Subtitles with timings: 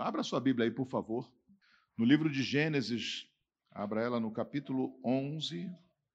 [0.00, 1.30] Abra sua Bíblia aí, por favor.
[1.96, 3.28] No livro de Gênesis,
[3.70, 5.70] abra ela no capítulo 11,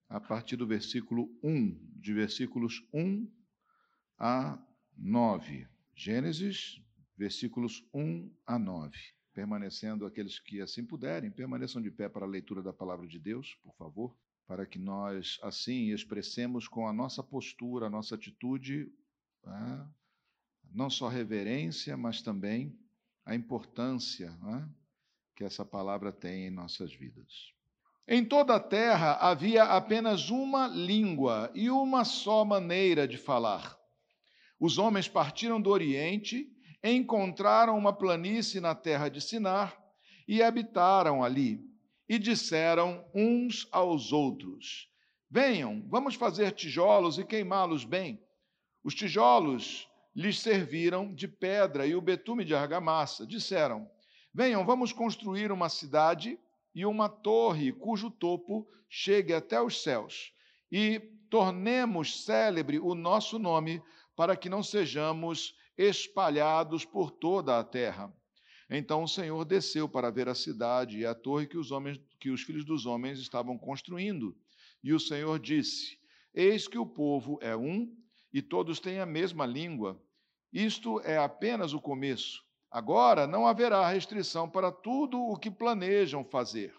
[0.10, 3.32] a partir do versículo 1, de versículos 1
[4.18, 4.60] a
[4.98, 5.68] 9.
[5.94, 6.82] Gênesis,
[7.16, 8.98] versículos 1 a 9.
[9.34, 13.54] Permanecendo aqueles que assim puderem, permaneçam de pé para a leitura da palavra de Deus,
[13.62, 14.18] por favor,
[14.48, 18.92] para que nós assim expressemos com a nossa postura, a nossa atitude,
[19.44, 19.88] né,
[20.72, 22.76] não só reverência, mas também
[23.26, 24.70] a importância né,
[25.36, 27.54] que essa palavra tem em nossas vidas.
[28.08, 33.78] Em toda a terra havia apenas uma língua e uma só maneira de falar.
[34.60, 36.48] Os homens partiram do Oriente,
[36.84, 39.76] encontraram uma planície na terra de Sinar
[40.28, 41.60] e habitaram ali.
[42.08, 44.88] E disseram uns aos outros:
[45.28, 48.24] Venham, vamos fazer tijolos e queimá-los bem.
[48.84, 53.26] Os tijolos lhes serviram de pedra e o betume de argamassa.
[53.26, 53.90] Disseram:
[54.34, 56.40] Venham, vamos construir uma cidade
[56.74, 60.32] e uma torre cujo topo chegue até os céus,
[60.72, 63.82] e tornemos célebre o nosso nome,
[64.16, 68.14] para que não sejamos espalhados por toda a terra.
[68.70, 72.30] Então o Senhor desceu para ver a cidade e a torre que os homens, que
[72.30, 74.36] os filhos dos homens estavam construindo.
[74.84, 76.00] E o Senhor disse:
[76.34, 77.94] Eis que o povo é um
[78.34, 80.02] e todos têm a mesma língua.
[80.56, 82.42] Isto é apenas o começo.
[82.72, 86.74] Agora não haverá restrição para tudo o que planejam fazer.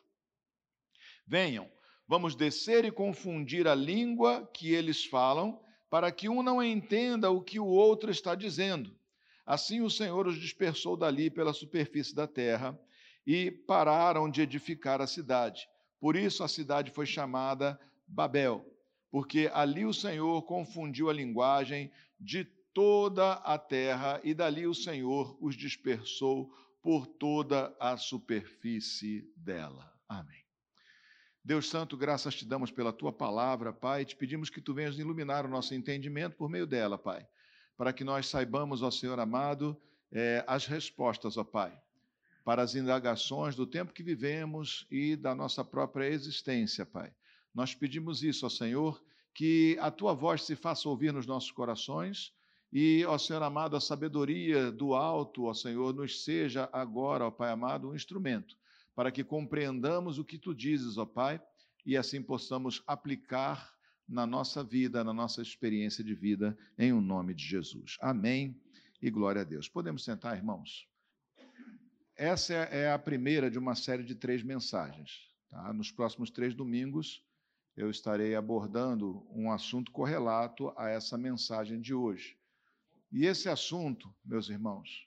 [1.27, 1.71] Venham,
[2.09, 5.61] vamos descer e confundir a língua que eles falam,
[5.91, 8.99] para que um não entenda o que o outro está dizendo.
[9.45, 12.81] Assim o Senhor os dispersou dali pela superfície da terra
[13.27, 15.69] e pararam de edificar a cidade.
[16.01, 18.65] Por isso a cidade foi chamada Babel,
[19.11, 25.35] porque ali o Senhor confundiu a linguagem de toda a terra, e dali o Senhor
[25.41, 29.91] os dispersou por toda a superfície dela.
[30.07, 30.45] Amém.
[31.43, 34.05] Deus Santo, graças te damos pela tua palavra, Pai.
[34.05, 37.27] Te pedimos que tu venhas iluminar o nosso entendimento por meio dela, Pai,
[37.79, 39.75] para que nós saibamos, ó Senhor amado,
[40.13, 41.73] é, as respostas, ó Pai,
[42.45, 47.11] para as indagações do tempo que vivemos e da nossa própria existência, Pai.
[47.55, 49.03] Nós pedimos isso, ó Senhor,
[49.33, 52.36] que a tua voz se faça ouvir nos nossos corações
[52.79, 57.51] e, ó Senhor amado, a sabedoria do alto, ó Senhor, nos seja agora, ó Pai
[57.51, 58.55] amado, um instrumento
[58.95, 61.41] para que compreendamos o que tu dizes, ó Pai,
[61.87, 63.75] e assim possamos aplicar
[64.07, 67.97] na nossa vida, na nossa experiência de vida, em o um nome de Jesus.
[67.99, 68.61] Amém
[69.01, 69.71] e glória a Deus.
[69.71, 70.87] Podemos sentar, irmãos?
[72.15, 75.31] Essa é a primeira de uma série de três mensagens.
[75.49, 75.73] Tá?
[75.73, 77.25] Nos próximos três domingos,
[77.75, 82.37] eu estarei abordando um assunto correlato a essa mensagem de hoje.
[83.13, 85.07] E esse assunto, meus irmãos,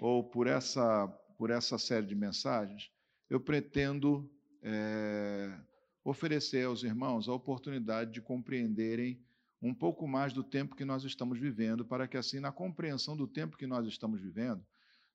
[0.00, 2.90] ou por essa, por essa série de mensagens,
[3.28, 4.30] eu pretendo
[4.62, 5.58] é,
[6.04, 9.22] oferecer aos irmãos a oportunidade de compreenderem
[9.60, 13.26] um pouco mais do tempo que nós estamos vivendo, para que, assim, na compreensão do
[13.26, 14.64] tempo que nós estamos vivendo,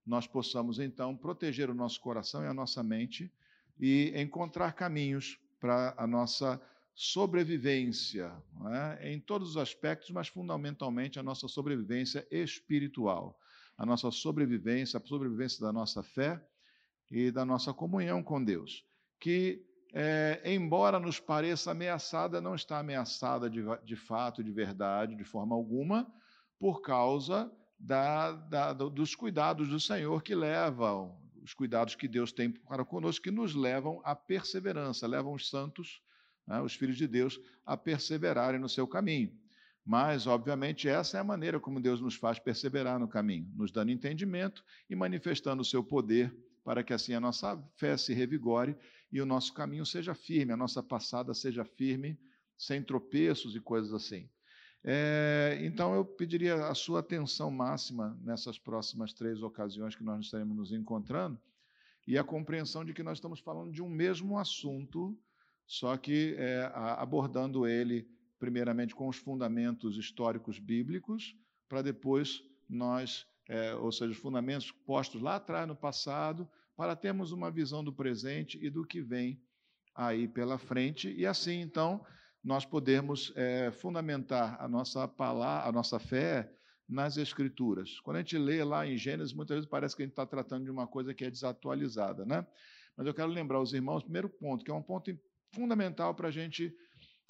[0.05, 3.31] nós possamos, então, proteger o nosso coração e a nossa mente
[3.79, 6.61] e encontrar caminhos para a nossa
[6.95, 8.31] sobrevivência,
[8.99, 9.11] é?
[9.11, 13.37] em todos os aspectos, mas fundamentalmente a nossa sobrevivência espiritual,
[13.77, 16.41] a nossa sobrevivência, a sobrevivência da nossa fé
[17.09, 18.85] e da nossa comunhão com Deus,
[19.19, 25.23] que, é, embora nos pareça ameaçada, não está ameaçada de, de fato, de verdade, de
[25.23, 26.11] forma alguma,
[26.59, 32.51] por causa da, da, dos cuidados do Senhor que levam, os cuidados que Deus tem
[32.51, 36.01] para conosco, que nos levam à perseverança, levam os santos
[36.47, 39.31] né, os filhos de Deus, a perseverarem no seu caminho.
[39.85, 43.91] Mas, obviamente, essa é a maneira como Deus nos faz perseverar no caminho, nos dando
[43.91, 46.33] entendimento e manifestando o seu poder
[46.63, 48.77] para que assim a nossa fé se revigore
[49.11, 52.17] e o nosso caminho seja firme, a nossa passada seja firme,
[52.57, 54.29] sem tropeços e coisas assim.
[54.85, 60.55] É, então, eu pediria a sua atenção máxima nessas próximas três ocasiões que nós estaremos
[60.55, 61.39] nos encontrando
[62.05, 65.17] e a compreensão de que nós estamos falando de um mesmo assunto
[65.65, 68.07] só que é, abordando ele
[68.39, 71.33] primeiramente com os fundamentos históricos bíblicos,
[71.69, 77.31] para depois nós, é, ou seja, os fundamentos postos lá atrás no passado, para termos
[77.31, 79.41] uma visão do presente e do que vem
[79.95, 82.05] aí pela frente, e assim então
[82.43, 86.51] nós podemos é, fundamentar a nossa palavra, a nossa fé
[86.89, 87.99] nas Escrituras.
[88.01, 90.65] Quando a gente lê lá em Gênesis, muitas vezes parece que a gente está tratando
[90.65, 92.45] de uma coisa que é desatualizada, né?
[92.97, 95.09] Mas eu quero lembrar os irmãos, primeiro ponto, que é um ponto
[95.53, 96.75] fundamental para a gente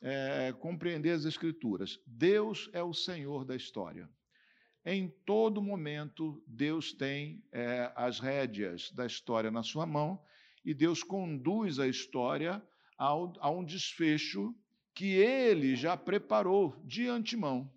[0.01, 1.99] é, compreender as Escrituras.
[2.07, 4.09] Deus é o Senhor da história.
[4.85, 10.21] em todo momento, Deus tem é, as rédeas da história na sua mão
[10.65, 12.61] e Deus conduz a história
[12.97, 14.53] ao, a um desfecho
[14.93, 17.71] que ele já preparou de antemão.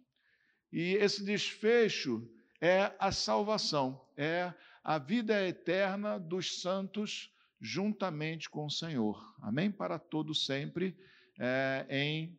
[0.72, 2.28] E esse desfecho
[2.60, 4.52] é a salvação, é
[4.82, 9.34] a vida eterna dos santos juntamente com o Senhor.
[9.40, 9.70] Amém?
[9.70, 10.96] Para todos sempre,
[11.38, 12.38] é, em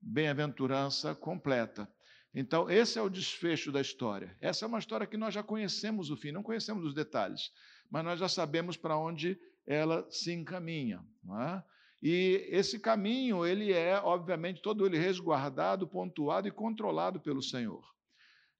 [0.00, 1.88] bem-aventurança completa.
[2.34, 4.36] Então, esse é o desfecho da história.
[4.40, 7.50] Essa é uma história que nós já conhecemos o fim, não conhecemos os detalhes,
[7.90, 11.04] mas nós já sabemos para onde ela se encaminha.
[11.40, 11.62] É?
[12.02, 17.82] E esse caminho, ele é, obviamente, todo ele resguardado, pontuado e controlado pelo Senhor.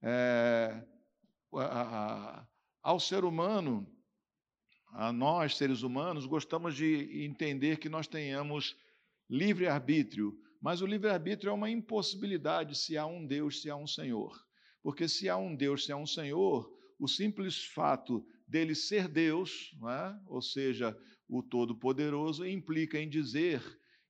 [0.02, 0.82] É,
[1.54, 2.46] a, a,
[2.82, 3.86] ao ser humano,
[4.92, 8.76] a nós, seres humanos, gostamos de entender que nós tenhamos
[9.28, 14.32] livre-arbítrio, mas o livre-arbítrio é uma impossibilidade se há um Deus, se há um Senhor.
[14.82, 16.68] Porque se há um Deus, se há um Senhor,
[16.98, 20.14] o simples fato dele ser Deus, é?
[20.26, 20.96] ou seja,
[21.28, 23.62] o Todo-Poderoso, implica em dizer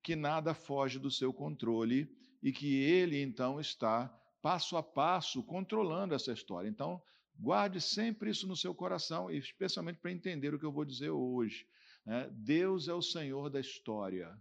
[0.02, 2.08] que nada foge do seu controle
[2.42, 4.08] e que ele então está
[4.40, 6.68] passo a passo controlando essa história.
[6.68, 7.02] Então,
[7.38, 11.66] guarde sempre isso no seu coração, especialmente para entender o que eu vou dizer hoje.
[12.04, 12.28] Né?
[12.32, 14.36] Deus é o Senhor da história.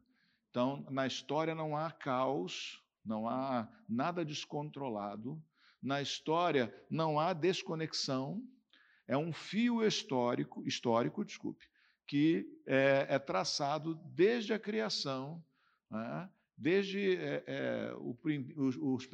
[0.50, 5.42] Então, na história não há caos, não há nada descontrolado.
[5.82, 8.44] Na história não há desconexão.
[9.08, 11.66] É um fio histórico, histórico, desculpe,
[12.06, 15.44] que é, é traçado desde a criação,
[15.90, 16.30] né?
[16.58, 18.18] desde é, é, o,
[18.58, 19.08] os,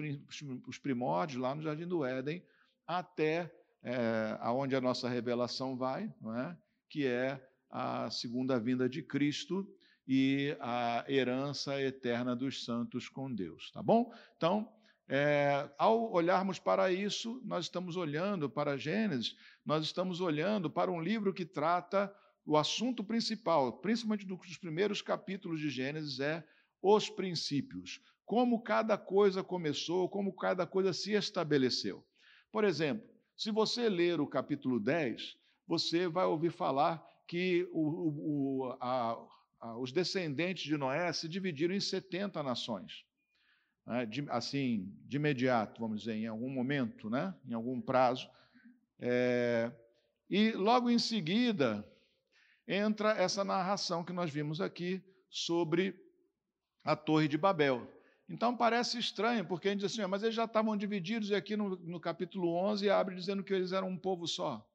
[0.68, 2.44] os, primórdios lá no Jardim do Éden
[2.88, 3.54] até
[3.84, 6.56] é, aonde a nossa revelação vai, é?
[6.90, 9.68] que é a segunda vinda de Cristo
[10.08, 14.14] e a herança eterna dos santos com Deus, tá bom?
[14.38, 14.72] Então,
[15.08, 19.36] é, ao olharmos para isso, nós estamos olhando para Gênesis,
[19.66, 22.14] nós estamos olhando para um livro que trata
[22.46, 26.44] o assunto principal, principalmente dos primeiros capítulos de Gênesis, é
[26.82, 28.02] os princípios.
[28.26, 32.06] Como cada coisa começou, como cada coisa se estabeleceu.
[32.52, 35.38] Por exemplo, se você ler o capítulo 10,
[35.68, 39.18] você vai ouvir falar que o, o, a,
[39.60, 43.06] a, os descendentes de Noé se dividiram em 70 nações.
[43.86, 48.30] Né, de, assim, de imediato, vamos dizer, em algum momento, né, em algum prazo.
[49.00, 49.72] É,
[50.30, 51.86] e logo em seguida,
[52.68, 56.00] entra essa narração que nós vimos aqui sobre
[56.84, 57.88] a Torre de Babel.
[58.34, 61.56] Então parece estranho, porque a gente diz assim, mas eles já estavam divididos, e aqui
[61.56, 64.68] no, no capítulo 11 abre dizendo que eles eram um povo só.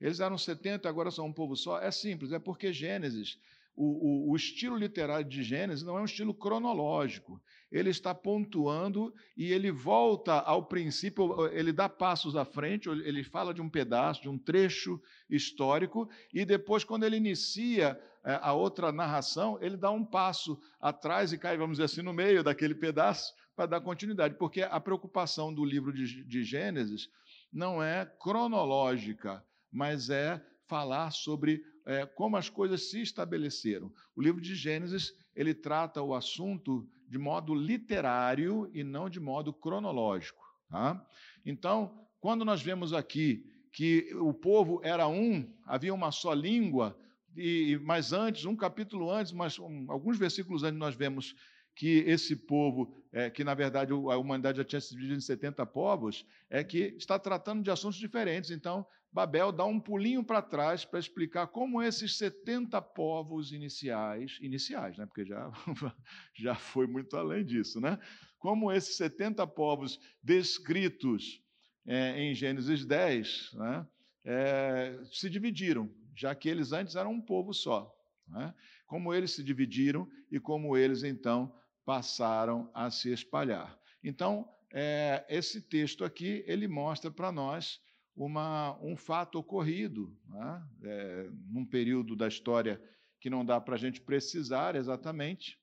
[0.00, 1.78] Eles eram 70, agora são um povo só.
[1.78, 3.38] É simples, é porque Gênesis
[3.76, 7.38] o, o, o, estilo literário de Gênesis não é um estilo cronológico.
[7.70, 13.52] Ele está pontuando e ele volta ao princípio, ele dá passos à frente, ele fala
[13.52, 18.00] de um pedaço, de um trecho histórico, e depois, quando ele inicia
[18.34, 22.42] a outra narração, ele dá um passo atrás e cai, vamos dizer assim, no meio
[22.42, 27.08] daquele pedaço para dar continuidade, porque a preocupação do livro de, de Gênesis
[27.52, 33.92] não é cronológica, mas é falar sobre é, como as coisas se estabeleceram.
[34.14, 39.52] O livro de Gênesis ele trata o assunto de modo literário e não de modo
[39.52, 40.44] cronológico.
[40.68, 41.06] Tá?
[41.44, 46.98] Então, quando nós vemos aqui que o povo era um, havia uma só língua,
[47.36, 51.34] e mais antes, um capítulo antes, mas um, alguns versículos antes, nós vemos
[51.76, 55.64] que esse povo, é, que na verdade a humanidade já tinha se dividido em 70
[55.66, 58.50] povos, é que está tratando de assuntos diferentes.
[58.50, 64.96] Então, Babel dá um pulinho para trás para explicar como esses 70 povos iniciais, iniciais,
[64.96, 65.06] né?
[65.06, 65.50] porque já,
[66.34, 67.98] já foi muito além disso, né?
[68.38, 71.42] como esses 70 povos descritos
[71.86, 73.86] é, em Gênesis 10 né?
[74.28, 77.94] É, se dividiram, já que eles antes eram um povo só.
[78.26, 78.54] Né?
[78.86, 81.54] Como eles se dividiram e como eles então
[81.84, 83.78] passaram a se espalhar.
[84.02, 87.80] Então, é, esse texto aqui ele mostra para nós
[88.16, 90.66] uma, um fato ocorrido, né?
[90.82, 92.82] é, num período da história
[93.20, 95.60] que não dá para a gente precisar exatamente,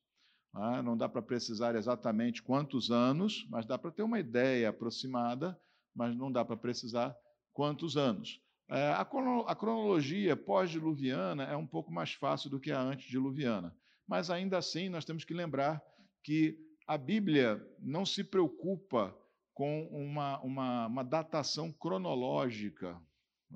[0.53, 0.81] né?
[0.81, 5.59] não dá para precisar exatamente quantos anos, mas dá para ter uma ideia aproximada,
[5.95, 7.15] mas não dá para precisar
[7.51, 8.39] quantos anos.
[8.69, 13.75] É, a, cronologia pós-diluviana é um pouco mais fácil do que a antediluviana,
[14.07, 15.81] mas ainda assim nós temos que lembrar
[16.23, 19.15] que a Bíblia não se preocupa
[19.53, 22.99] com uma, uma, uma datação cronológica,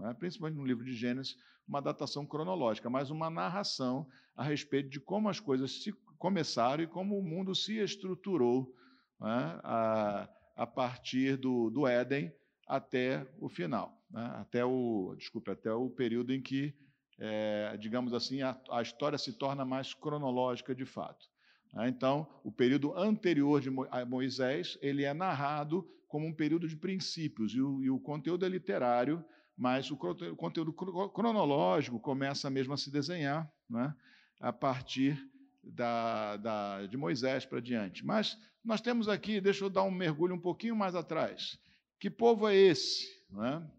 [0.03, 0.13] é?
[0.13, 1.35] principalmente no livro de Gênesis,
[1.67, 6.87] uma datação cronológica, mas uma narração a respeito de como as coisas se começaram e
[6.87, 8.73] como o mundo se estruturou
[9.21, 9.59] é?
[9.63, 12.31] a, a partir do, do Éden
[12.67, 14.31] até o final, né?
[14.35, 16.73] até o, desculpe, até o período em que,
[17.19, 21.25] é, digamos assim, a, a, história se torna mais cronológica de fato.
[21.73, 21.89] Né?
[21.89, 23.69] Então, o período anterior de
[24.07, 28.49] Moisés ele é narrado como um período de princípios e o, e o conteúdo é
[28.49, 29.23] literário,
[29.57, 33.93] mas o, conteúdo cronológico começa mesmo a se desenhar, né?
[34.39, 35.19] a partir
[35.63, 38.05] da, da, de Moisés para diante.
[38.05, 41.59] Mas nós temos aqui, deixa eu dar um mergulho um pouquinho mais atrás.
[41.99, 43.07] Que povo é esse?
[43.43, 43.76] É?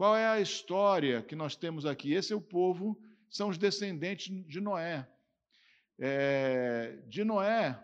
[0.00, 2.14] Qual é a história que nós temos aqui?
[2.14, 5.06] Esse é o povo, são os descendentes de Noé.
[5.98, 7.78] É, de Noé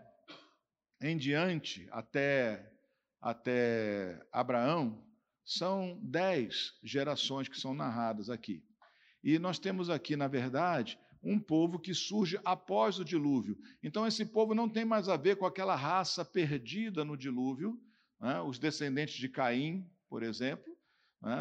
[0.99, 2.73] em diante, até,
[3.21, 5.05] até Abraão,
[5.45, 8.63] são dez gerações que são narradas aqui.
[9.23, 13.55] E nós temos aqui, na verdade, um povo que surge após o dilúvio.
[13.83, 17.79] Então, esse povo não tem mais a ver com aquela raça perdida no dilúvio,
[18.19, 18.41] né?
[18.41, 20.76] os descendentes de Caim, por exemplo?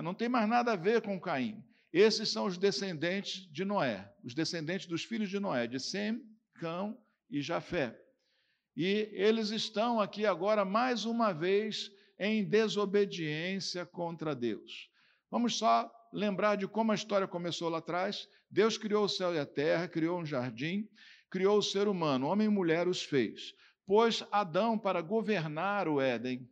[0.03, 1.63] Não tem mais nada a ver com Caim.
[1.93, 6.23] Esses são os descendentes de Noé, os descendentes dos filhos de Noé, de Sem,
[6.55, 6.99] Cão
[7.31, 7.99] e Jafé.
[8.77, 14.91] E eles estão aqui agora mais uma vez em desobediência contra Deus.
[15.31, 18.29] Vamos só lembrar de como a história começou lá atrás.
[18.51, 20.89] Deus criou o céu e a terra, criou um jardim,
[21.31, 23.55] criou o ser humano, homem e mulher os fez.
[23.87, 26.49] Pôs Adão para governar o Éden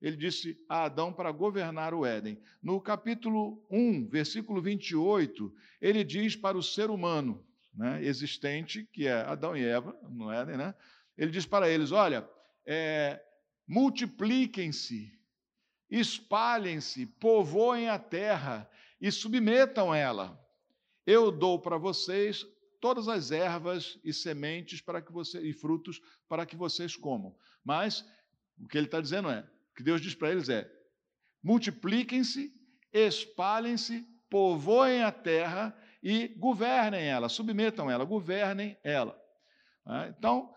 [0.00, 2.40] ele disse a Adão para governar o Éden.
[2.62, 9.12] No capítulo 1, versículo 28, ele diz para o ser humano né, existente, que é
[9.12, 10.74] Adão e Eva, no Éden, né,
[11.16, 12.28] ele diz para eles: olha,
[12.64, 13.22] é,
[13.66, 15.12] multipliquem-se,
[15.90, 18.68] espalhem-se, povoem a terra
[19.00, 20.38] e submetam ela.
[21.06, 22.44] Eu dou para vocês
[22.80, 27.34] todas as ervas e sementes para que você, e frutos para que vocês comam.
[27.64, 28.04] Mas
[28.58, 30.68] o que ele está dizendo é: que Deus diz para eles é:
[31.42, 32.52] multipliquem-se,
[32.92, 39.16] espalhem-se, povoem a terra e governem ela, submetam ela, governem ela.
[39.84, 40.14] Né?
[40.18, 40.52] Então,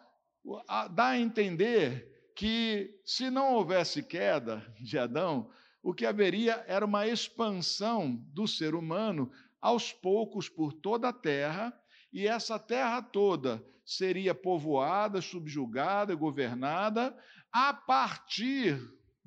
[0.92, 5.52] dá a entender que se não houvesse queda de Adão,
[5.84, 11.78] o que haveria era uma expansão do ser humano aos poucos por toda a terra,
[12.12, 17.16] e essa terra toda seria povoada, subjugada, governada
[17.52, 18.80] a partir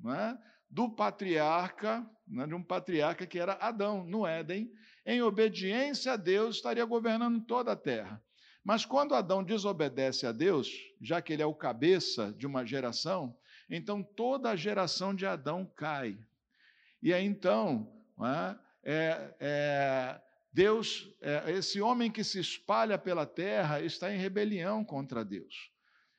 [0.06, 0.36] é?
[0.70, 2.06] do patriarca,
[2.38, 2.46] é?
[2.46, 4.72] de um patriarca que era Adão, no Éden,
[5.04, 8.22] em obediência a Deus, estaria governando toda a terra.
[8.64, 13.36] Mas quando Adão desobedece a Deus, já que ele é o cabeça de uma geração,
[13.68, 16.16] então toda a geração de Adão cai.
[17.02, 20.20] E aí então, é, é, é,
[20.52, 25.70] Deus, é, esse homem que se espalha pela terra, está em rebelião contra Deus.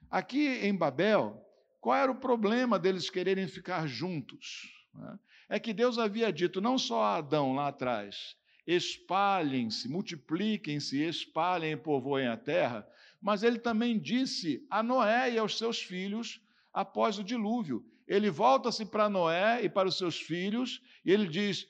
[0.09, 1.41] Aqui em Babel,
[1.83, 4.73] qual era o problema deles quererem ficar juntos?
[4.95, 5.19] Né?
[5.49, 11.77] É que Deus havia dito não só a Adão lá atrás, espalhem-se, multipliquem-se, espalhem e
[11.77, 12.87] povoem a terra,
[13.21, 16.39] mas ele também disse a Noé e aos seus filhos
[16.71, 17.85] após o dilúvio.
[18.07, 21.67] Ele volta-se para Noé e para os seus filhos e ele diz: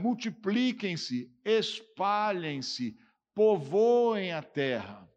[0.00, 2.96] multipliquem-se, espalhem-se,
[3.34, 5.09] povoem a terra.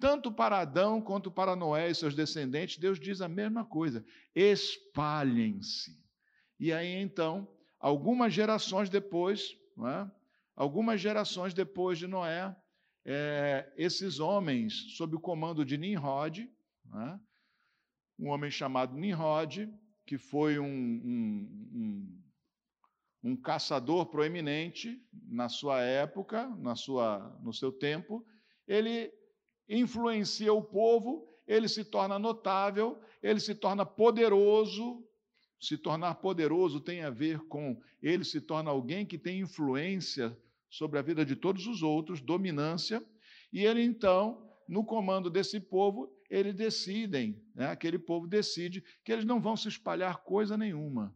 [0.00, 4.02] Tanto para Adão quanto para Noé e seus descendentes, Deus diz a mesma coisa:
[4.34, 6.00] espalhem-se.
[6.58, 7.46] E aí então,
[7.78, 10.10] algumas gerações depois, é?
[10.56, 12.56] algumas gerações depois de Noé,
[13.04, 17.18] é, esses homens, sob o comando de Nimrod, é?
[18.18, 19.70] um homem chamado Nimrod,
[20.06, 27.70] que foi um, um, um, um caçador proeminente na sua época, na sua, no seu
[27.70, 28.26] tempo,
[28.66, 29.12] ele
[29.70, 35.06] influencia o povo, ele se torna notável, ele se torna poderoso.
[35.60, 40.36] Se tornar poderoso tem a ver com ele se torna alguém que tem influência
[40.70, 43.04] sobre a vida de todos os outros, dominância,
[43.52, 49.24] e ele então, no comando desse povo, eles decidem, né, aquele povo decide que eles
[49.24, 51.14] não vão se espalhar coisa nenhuma,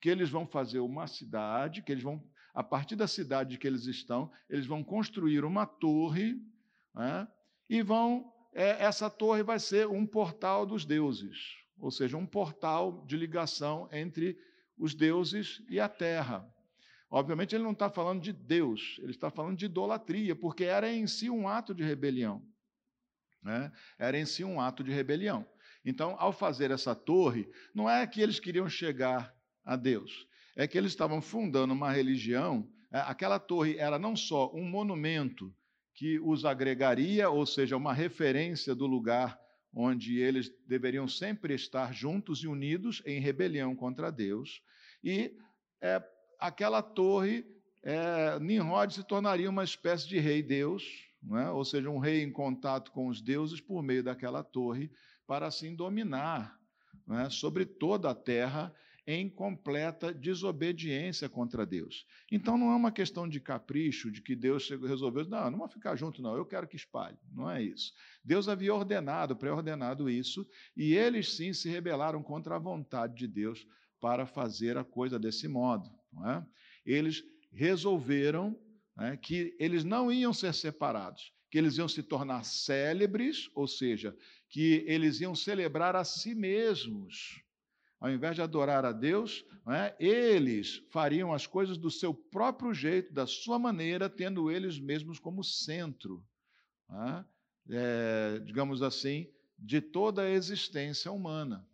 [0.00, 3.86] que eles vão fazer uma cidade, que eles vão, a partir da cidade que eles
[3.86, 6.42] estão, eles vão construir uma torre,
[6.94, 7.26] né,
[7.68, 8.32] e vão.
[8.54, 11.36] É, essa torre vai ser um portal dos deuses,
[11.78, 14.36] ou seja, um portal de ligação entre
[14.76, 16.48] os deuses e a terra.
[17.10, 21.06] Obviamente, ele não está falando de Deus, ele está falando de idolatria, porque era em
[21.06, 22.42] si um ato de rebelião.
[23.42, 23.72] Né?
[23.98, 25.46] Era em si um ato de rebelião.
[25.84, 29.34] Então, ao fazer essa torre, não é que eles queriam chegar
[29.64, 32.68] a Deus, é que eles estavam fundando uma religião.
[32.90, 35.54] É, aquela torre era não só um monumento
[35.98, 39.36] que os agregaria, ou seja, uma referência do lugar
[39.74, 44.62] onde eles deveriam sempre estar juntos e unidos em rebelião contra Deus.
[45.02, 45.36] E
[45.82, 46.00] é,
[46.38, 47.44] aquela torre,
[47.82, 50.84] é, Nimrod se tornaria uma espécie de rei-deus,
[51.32, 51.50] é?
[51.50, 54.92] ou seja, um rei em contato com os deuses por meio daquela torre,
[55.26, 56.56] para assim dominar
[57.10, 57.28] é?
[57.28, 58.72] sobre toda a terra
[59.10, 62.04] em completa desobediência contra Deus.
[62.30, 65.96] Então não é uma questão de capricho, de que Deus resolveu, não, não vou ficar
[65.96, 67.16] junto, não, eu quero que espalhe.
[67.32, 67.94] Não é isso.
[68.22, 70.46] Deus havia ordenado, pré-ordenado isso,
[70.76, 73.66] e eles sim se rebelaram contra a vontade de Deus
[73.98, 75.88] para fazer a coisa desse modo.
[76.26, 76.44] É?
[76.84, 78.60] Eles resolveram
[78.94, 84.14] né, que eles não iam ser separados, que eles iam se tornar célebres, ou seja,
[84.50, 87.42] que eles iam celebrar a si mesmos.
[88.00, 93.12] Ao invés de adorar a Deus, é, eles fariam as coisas do seu próprio jeito,
[93.12, 96.24] da sua maneira, tendo eles mesmos como centro,
[96.90, 97.24] é,
[97.70, 99.28] é, digamos assim,
[99.58, 101.68] de toda a existência humana.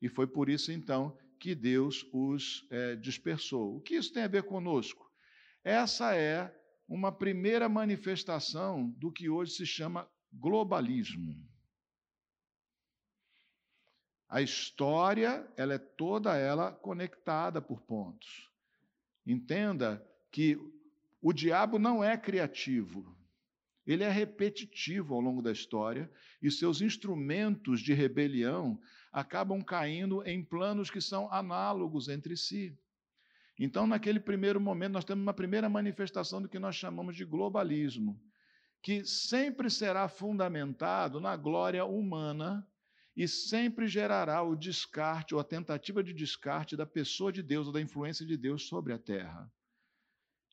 [0.00, 3.76] E foi por isso, então, que Deus os é, dispersou.
[3.76, 5.10] O que isso tem a ver conosco?
[5.62, 6.54] Essa é
[6.88, 11.34] uma primeira manifestação do que hoje se chama globalismo.
[14.34, 18.50] A história, ela é toda ela conectada por pontos.
[19.24, 20.58] Entenda que
[21.22, 23.16] o diabo não é criativo.
[23.86, 26.10] Ele é repetitivo ao longo da história
[26.42, 28.76] e seus instrumentos de rebelião
[29.12, 32.76] acabam caindo em planos que são análogos entre si.
[33.56, 38.20] Então, naquele primeiro momento, nós temos uma primeira manifestação do que nós chamamos de globalismo,
[38.82, 42.68] que sempre será fundamentado na glória humana
[43.16, 47.72] e sempre gerará o descarte ou a tentativa de descarte da pessoa de Deus ou
[47.72, 49.50] da influência de Deus sobre a terra.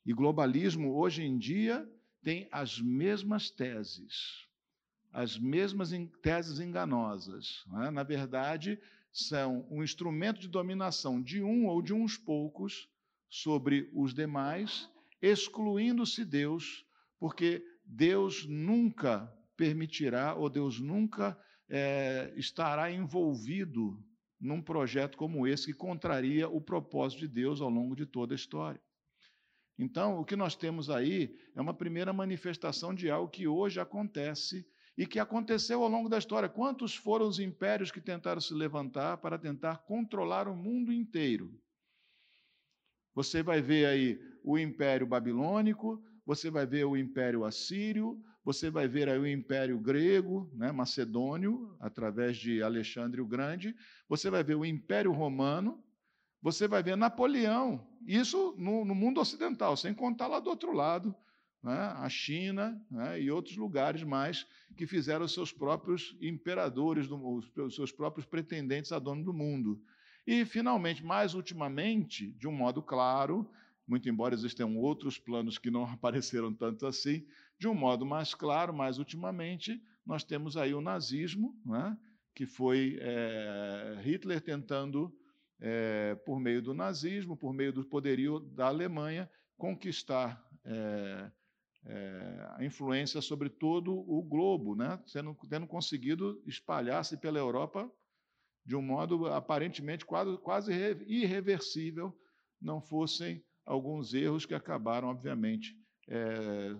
[0.06, 1.88] E globalismo, hoje em dia,
[2.22, 4.48] tem as mesmas teses,
[5.12, 5.90] as mesmas
[6.22, 7.66] teses enganosas.
[7.86, 7.90] É?
[7.90, 8.80] Na verdade,
[9.12, 12.88] são um instrumento de dominação de um ou de uns poucos
[13.30, 14.90] sobre os demais,
[15.22, 16.86] excluindo-se Deus,
[17.20, 21.38] porque Deus nunca permitirá ou Deus nunca
[21.74, 23.98] é, estará envolvido
[24.40, 28.36] num projeto como esse que contraria o propósito de Deus ao longo de toda a
[28.36, 28.82] história.
[29.80, 34.68] Então, o que nós temos aí é uma primeira manifestação de algo que hoje acontece
[34.98, 36.50] e que aconteceu ao longo da história.
[36.50, 41.58] Quantos foram os impérios que tentaram se levantar para tentar controlar o mundo inteiro?
[43.16, 48.88] Você vai ver aí o Império Babilônico, você vai ver o Império Assírio, você vai
[48.88, 53.76] ver aí o Império Grego, né, Macedônio, através de Alexandre o Grande,
[54.10, 55.84] você vai ver o Império Romano,
[56.42, 61.16] você vai ver Napoleão, isso no, no mundo ocidental, sem contar lá do outro lado,
[61.62, 67.92] né, a China né, e outros lugares mais que fizeram seus próprios imperadores, os seus
[67.92, 69.80] próprios pretendentes a dono do mundo.
[70.26, 73.50] E, finalmente, mais ultimamente, de um modo claro,
[73.92, 77.28] muito embora existam outros planos que não apareceram tanto assim,
[77.60, 81.98] de um modo mais claro, mais ultimamente, nós temos aí o nazismo, né,
[82.34, 85.14] que foi é, Hitler tentando,
[85.60, 91.30] é, por meio do nazismo, por meio do poderio da Alemanha, conquistar é,
[92.56, 97.92] a influência sobre todo o globo, né, sendo, tendo conseguido espalhar-se pela Europa
[98.66, 100.72] de um modo aparentemente quase, quase
[101.08, 102.16] irreversível,
[102.62, 105.78] não fossem alguns erros que acabaram, obviamente,
[106.10, 106.76] é,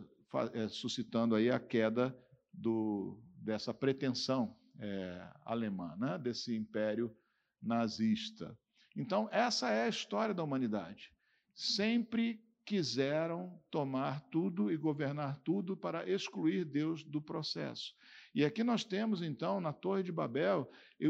[0.54, 2.14] é, suscitando aí a queda
[2.52, 7.16] do, dessa pretensão é, alemã, né, desse império
[7.62, 8.58] nazista.
[8.94, 11.14] Então, essa é a história da humanidade.
[11.54, 17.96] Sempre quiseram tomar tudo e governar tudo para excluir Deus do processo.
[18.36, 20.70] E aqui nós temos, então, na Torre de Babel,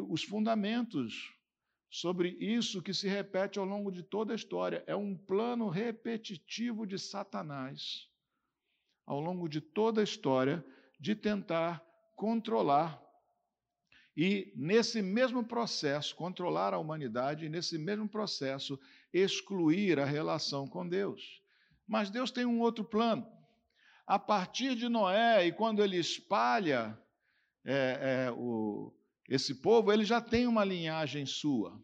[0.10, 1.34] os fundamentos
[1.92, 4.82] sobre isso que se repete ao longo de toda a história.
[4.88, 8.08] É um plano repetitivo de Satanás,
[9.06, 10.66] ao longo de toda a história,
[10.98, 13.00] de tentar controlar.
[14.16, 18.80] E nesse mesmo processo, controlar a humanidade, e nesse mesmo processo,
[19.14, 21.42] excluir a relação com Deus.
[21.86, 23.28] Mas Deus tem um outro plano.
[24.08, 26.98] A partir de Noé, e quando ele espalha
[27.66, 28.94] é, é, o,
[29.32, 31.82] esse povo, ele já tem uma linhagem sua.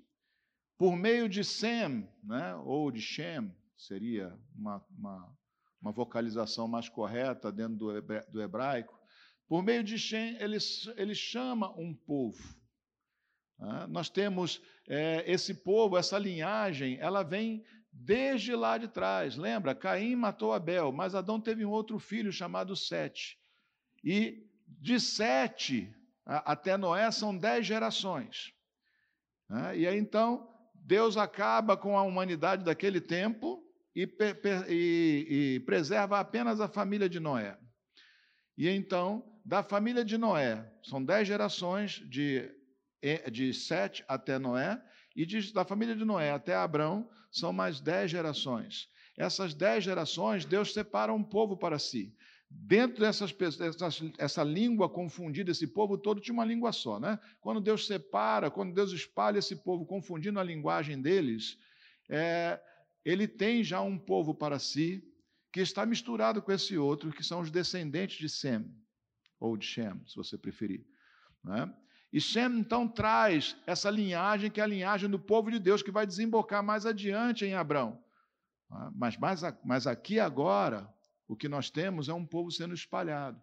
[0.78, 5.38] Por meio de Sem, né, ou de Shem, seria uma, uma,
[5.82, 8.94] uma vocalização mais correta dentro do, hebraico,
[9.48, 10.58] por meio de Shem, ele,
[10.98, 12.44] ele chama um povo.
[13.58, 13.88] Né?
[13.88, 19.38] Nós temos é, esse povo, essa linhagem, ela vem desde lá de trás.
[19.38, 19.74] Lembra?
[19.74, 23.40] Caim matou Abel, mas Adão teve um outro filho chamado Sete.
[24.04, 25.96] E de Sete
[26.28, 28.52] até Noé são dez gerações.
[29.50, 29.80] Né?
[29.80, 33.64] E aí então, Deus acaba com a humanidade daquele tempo
[33.96, 34.08] e,
[34.68, 37.58] e, e preserva apenas a família de Noé.
[38.58, 42.54] E então, da família de Noé, são dez gerações de,
[43.32, 44.82] de Sete até Noé,
[45.16, 48.88] e de, da família de Noé até Abrão, são mais dez gerações.
[49.18, 52.16] Essas dez gerações, Deus separa um povo para si.
[52.50, 53.36] Dentro dessas
[54.18, 57.20] essa língua confundida, esse povo todo tinha uma língua só, né?
[57.42, 61.58] Quando Deus separa, quando Deus espalha esse povo confundindo a linguagem deles,
[62.10, 62.60] é,
[63.04, 65.04] ele tem já um povo para si
[65.52, 68.70] que está misturado com esse outro, que são os descendentes de Sem,
[69.40, 70.86] ou de Shem, se você preferir.
[71.44, 71.74] Né?
[72.12, 75.92] E Shem então traz essa linhagem, que é a linhagem do povo de Deus, que
[75.92, 78.02] vai desembocar mais adiante em Abraão.
[78.70, 78.92] Né?
[78.96, 80.94] Mas, mas, mas aqui agora,
[81.28, 83.42] o que nós temos é um povo sendo espalhado.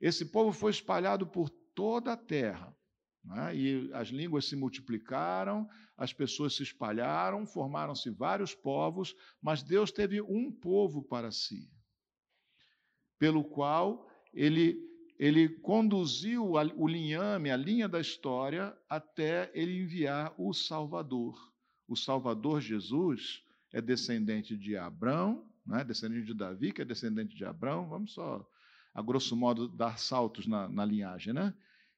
[0.00, 2.76] Esse povo foi espalhado por toda a terra.
[3.24, 3.56] Né?
[3.56, 10.20] E as línguas se multiplicaram, as pessoas se espalharam, formaram-se vários povos, mas Deus teve
[10.20, 11.70] um povo para si,
[13.18, 14.76] pelo qual ele,
[15.18, 21.52] ele conduziu o linhame, a linha da história, até ele enviar o Salvador.
[21.86, 27.44] O Salvador Jesus é descendente de Abraão, né, descendente de Davi, que é descendente de
[27.44, 28.46] Abraão, vamos só,
[28.92, 31.54] a grosso modo, dar saltos na, na linhagem, né?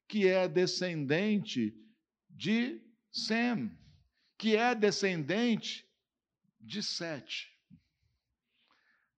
[0.08, 1.74] que é descendente
[2.30, 3.76] de Sem,
[4.38, 5.86] que é descendente
[6.60, 7.52] de Sete.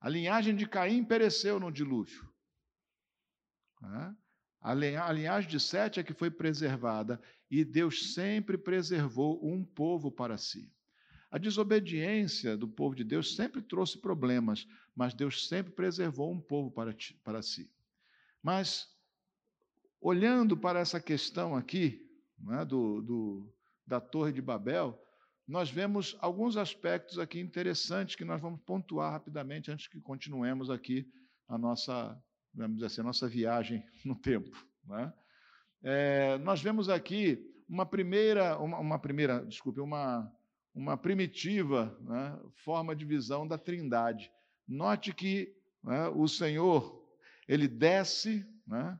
[0.01, 2.29] A linhagem de Caim pereceu no dilúvio.
[3.81, 4.17] Né?
[4.61, 10.37] A linhagem de Sete é que foi preservada, e Deus sempre preservou um povo para
[10.37, 10.73] si.
[11.31, 16.71] A desobediência do povo de Deus sempre trouxe problemas, mas Deus sempre preservou um povo
[16.71, 17.71] para, para si.
[18.43, 18.89] Mas,
[20.01, 23.55] olhando para essa questão aqui, né, do, do,
[23.87, 24.99] da Torre de Babel,
[25.47, 31.11] nós vemos alguns aspectos aqui interessantes que nós vamos pontuar rapidamente antes que continuemos aqui
[31.49, 32.23] a nossa,
[32.55, 34.51] vamos dizer assim, nossa viagem no tempo.
[34.85, 35.13] Né?
[35.83, 40.31] É, nós vemos aqui uma primeira, uma, uma primeira, desculpe, uma,
[40.79, 44.31] uma primitiva né, forma de visão da Trindade.
[44.67, 47.05] Note que né, o Senhor
[47.49, 48.97] ele desce, né,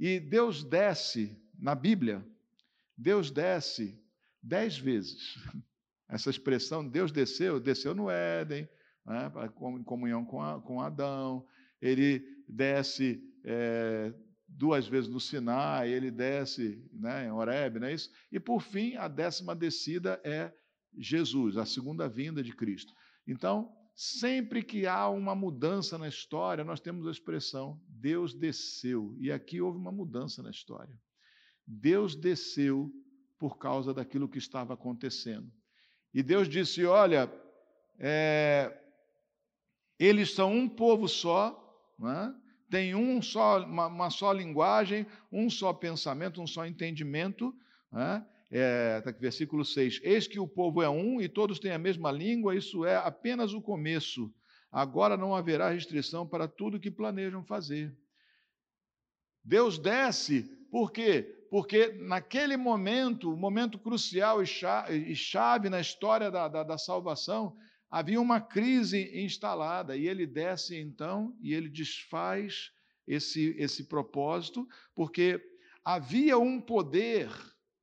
[0.00, 2.26] e Deus desce na Bíblia.
[2.96, 4.02] Deus desce
[4.42, 5.34] dez vezes.
[6.08, 8.66] Essa expressão Deus desceu, desceu no Éden,
[9.04, 9.30] né,
[9.78, 11.46] em comunhão com, a, com Adão.
[11.78, 14.14] Ele desce é,
[14.48, 18.10] duas vezes no Sinai, ele desce né, em Horeb, não é isso?
[18.32, 20.50] E por fim, a décima descida é
[20.96, 22.92] Jesus, a segunda vinda de Cristo.
[23.26, 29.16] Então, sempre que há uma mudança na história, nós temos a expressão Deus desceu.
[29.18, 30.96] E aqui houve uma mudança na história.
[31.66, 32.90] Deus desceu
[33.38, 35.52] por causa daquilo que estava acontecendo.
[36.14, 37.30] E Deus disse: Olha,
[37.98, 38.76] é,
[39.98, 41.56] eles são um povo só,
[41.98, 42.34] né?
[42.70, 47.54] tem um só, uma, uma, só linguagem, um só pensamento, um só entendimento.
[47.90, 48.24] Né?
[48.50, 51.78] É, tá aqui, versículo 6: Eis que o povo é um e todos têm a
[51.78, 54.32] mesma língua, isso é apenas o começo.
[54.70, 57.94] Agora não haverá restrição para tudo que planejam fazer.
[59.42, 61.34] Deus desce, por quê?
[61.50, 67.56] Porque naquele momento, momento crucial e chave na história da, da, da salvação,
[67.90, 72.70] havia uma crise instalada e ele desce então e ele desfaz
[73.06, 75.40] esse, esse propósito, porque
[75.82, 77.30] havia um poder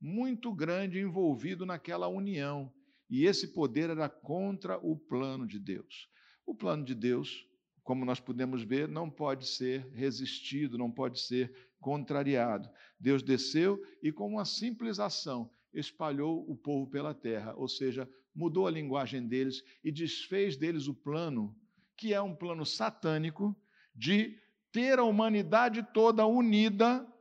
[0.06, 2.72] muito grande envolvido naquela união.
[3.10, 6.08] E esse poder era contra o plano de Deus.
[6.46, 7.44] O plano de Deus,
[7.84, 12.70] como nós podemos ver, não pode ser resistido, não pode ser contrariado.
[13.00, 18.68] Deus desceu e, com uma simples ação, espalhou o povo pela terra, ou seja, mudou
[18.68, 21.56] a linguagem deles e desfez deles o plano,
[21.98, 23.56] que é um plano satânico,
[23.96, 24.38] de
[24.72, 27.12] ter a humanidade toda unida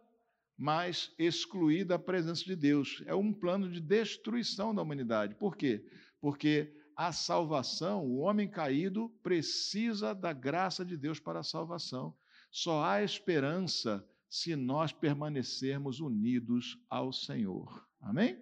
[0.57, 3.03] mas excluir da presença de Deus.
[3.07, 5.35] É um plano de destruição da humanidade.
[5.35, 5.85] Por quê?
[6.21, 12.15] Porque a salvação, o homem caído precisa da graça de Deus para a salvação.
[12.51, 17.85] Só há esperança se nós permanecermos unidos ao Senhor.
[18.01, 18.41] Amém?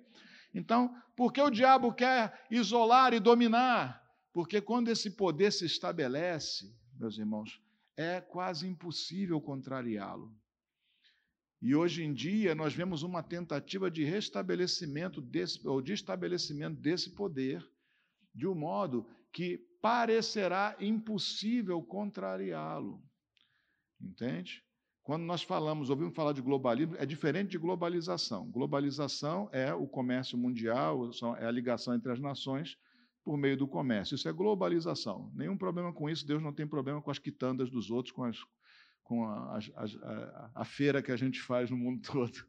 [0.55, 4.03] Então, por que o diabo quer isolar e dominar?
[4.33, 7.61] Porque quando esse poder se estabelece, meus irmãos,
[7.97, 10.35] é quase impossível contrariá-lo.
[11.63, 17.11] E hoje em dia nós vemos uma tentativa de restabelecimento desse, ou de estabelecimento desse
[17.11, 17.65] poder,
[18.35, 23.01] de um modo que parecerá impossível contrariá-lo.
[24.01, 24.61] Entende?
[25.05, 28.51] Quando nós falamos, ouvimos falar de globalismo, é diferente de globalização.
[28.51, 32.77] Globalização é o comércio mundial, é a ligação entre as nações
[33.25, 34.15] por meio do comércio.
[34.17, 35.31] Isso é globalização.
[35.35, 36.27] Nenhum problema com isso.
[36.27, 38.39] Deus não tem problema com as quitandas dos outros, com, as,
[39.03, 42.47] com a, a, a, a feira que a gente faz no mundo todo.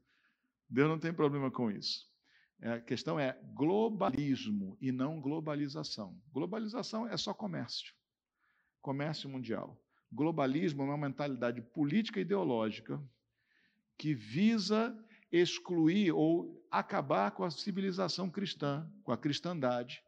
[0.69, 2.11] Deus não tem problema com isso.
[2.61, 6.17] É, a questão é globalismo e não globalização.
[6.31, 7.93] Globalização é só comércio,
[8.81, 9.77] comércio mundial.
[10.11, 13.01] Globalismo é uma mentalidade política e ideológica
[13.97, 14.97] que visa
[15.31, 20.01] excluir ou acabar com a civilização cristã, com a cristandade,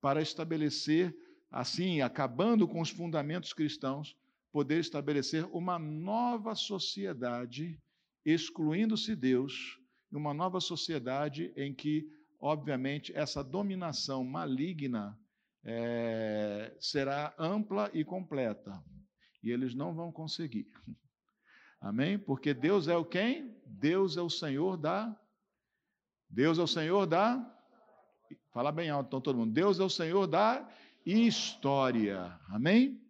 [0.00, 1.14] para estabelecer,
[1.50, 4.16] assim, acabando com os fundamentos cristãos,
[4.52, 7.80] poder estabelecer uma nova sociedade,
[8.24, 9.78] excluindo-se Deus,
[10.12, 12.06] uma nova sociedade em que,
[12.38, 15.18] obviamente, essa dominação maligna
[15.64, 18.82] é, será ampla e completa.
[19.42, 20.68] E eles não vão conseguir.
[21.80, 22.18] Amém?
[22.18, 23.56] Porque Deus é o quem?
[23.66, 25.18] Deus é o Senhor da.
[26.28, 27.48] Deus é o Senhor da.
[28.52, 29.52] Fala bem alto, então, todo mundo.
[29.52, 30.68] Deus é o Senhor da
[31.04, 32.38] história.
[32.48, 33.01] Amém?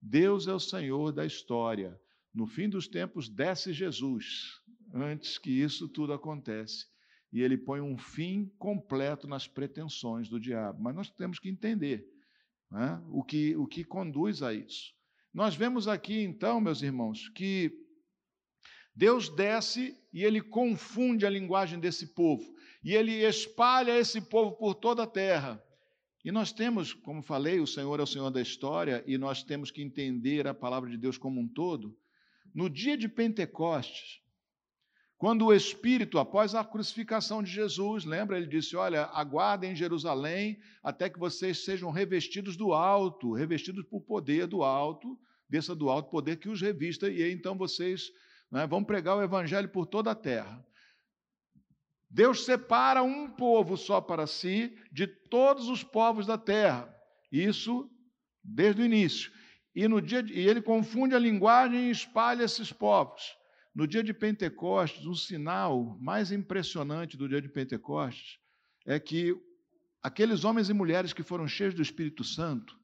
[0.00, 1.98] Deus é o Senhor da história.
[2.32, 4.60] No fim dos tempos, desce Jesus,
[4.94, 6.86] antes que isso tudo acontece.
[7.32, 10.80] E ele põe um fim completo nas pretensões do diabo.
[10.82, 12.06] Mas nós temos que entender
[12.70, 14.94] né, o, que, o que conduz a isso.
[15.32, 17.70] Nós vemos aqui, então, meus irmãos, que
[18.94, 22.44] Deus desce e ele confunde a linguagem desse povo,
[22.82, 25.62] e ele espalha esse povo por toda a terra.
[26.24, 29.70] E nós temos, como falei, o Senhor é o Senhor da história, e nós temos
[29.70, 31.96] que entender a palavra de Deus como um todo.
[32.54, 34.20] No dia de Pentecostes,
[35.18, 40.60] quando o Espírito, após a crucificação de Jesus, lembra, ele disse: Olha, aguardem em Jerusalém
[40.82, 46.08] até que vocês sejam revestidos do alto, revestidos por poder do alto, desça do alto
[46.08, 48.12] poder que os revista, e aí então vocês
[48.50, 50.64] né, vão pregar o evangelho por toda a terra.
[52.10, 56.94] Deus separa um povo só para si de todos os povos da terra.
[57.30, 57.90] Isso
[58.42, 59.30] desde o início.
[59.74, 63.36] E, no dia de, e ele confunde a linguagem e espalha esses povos.
[63.74, 68.38] No dia de Pentecostes, o sinal mais impressionante do dia de Pentecostes
[68.86, 69.36] é que
[70.02, 72.76] aqueles homens e mulheres que foram cheios do Espírito Santo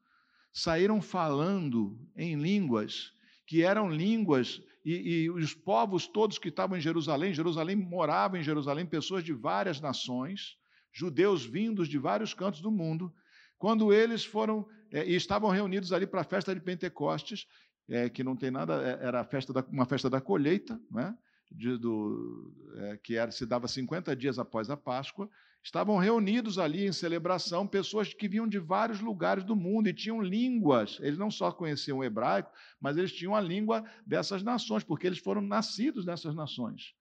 [0.53, 3.11] saíram falando em línguas
[3.45, 8.43] que eram línguas, e, e, os povos todos que estavam em Jerusalém, Jerusalém moravam em
[8.43, 10.57] Jerusalém pessoas de várias nações,
[10.93, 13.11] judeus vindos de vários cantos do mundo,
[13.57, 17.47] quando eles foram é, e estavam reunidos ali para a festa de Pentecostes,
[17.89, 21.17] é, que não tem nada, é, era festa da, uma festa da colheita, né?
[21.51, 25.29] De, do, é, que era, se dava 50 dias após a Páscoa,
[25.65, 30.21] estavam reunidos ali em celebração pessoas que vinham de vários lugares do mundo e tinham
[30.21, 30.99] línguas.
[31.01, 35.17] Eles não só conheciam o hebraico, mas eles tinham a língua dessas nações, porque eles
[35.17, 36.93] foram nascidos nessas nações.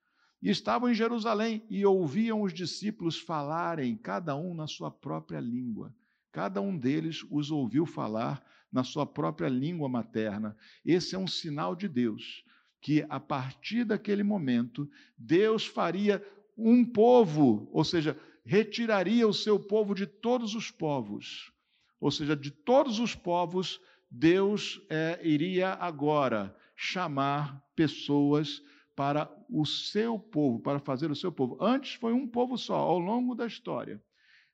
[0.42, 5.94] E estavam em Jerusalém e ouviam os discípulos falarem, cada um na sua própria língua.
[6.32, 10.56] Cada um deles os ouviu falar na sua própria língua materna.
[10.82, 12.42] Esse é um sinal de Deus,
[12.80, 16.24] que a partir daquele momento, Deus faria
[16.56, 21.52] um povo, ou seja, retiraria o seu povo de todos os povos.
[22.00, 23.80] Ou seja, de todos os povos,
[24.10, 28.62] Deus é, iria agora chamar pessoas
[28.94, 31.56] para o seu povo, para fazer o seu povo.
[31.60, 34.02] Antes foi um povo só, ao longo da história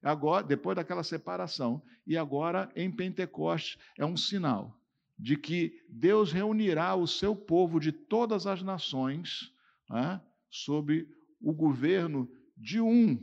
[0.02, 4.76] agora, depois daquela separação, e agora em Pentecostes é um sinal
[5.18, 9.52] de que Deus reunirá o seu povo de todas as nações
[9.88, 11.06] né, sob
[11.40, 13.18] o governo de um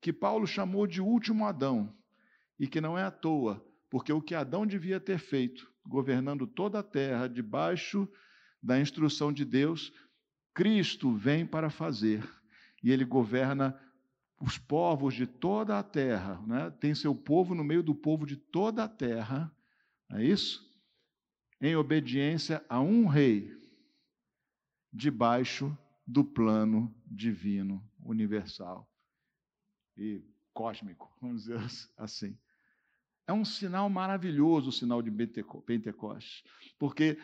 [0.00, 1.94] que Paulo chamou de último Adão,
[2.58, 6.78] e que não é à toa, porque o que Adão devia ter feito, governando toda
[6.78, 8.08] a terra debaixo
[8.62, 9.92] da instrução de Deus,
[10.54, 12.28] Cristo vem para fazer,
[12.82, 13.78] e ele governa
[14.40, 16.70] os povos de toda a terra, né?
[16.80, 19.54] tem seu povo no meio do povo de toda a terra,
[20.12, 20.68] é isso?
[21.60, 23.50] Em obediência a um rei,
[24.90, 28.89] debaixo do plano divino, universal
[30.00, 31.60] e cósmico, vamos dizer
[31.96, 32.36] assim.
[33.26, 35.10] É um sinal maravilhoso o sinal de
[35.66, 36.42] Pentecostes,
[36.78, 37.18] porque